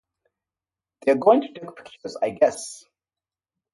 [1.05, 2.85] They're going to take the picture, I guess.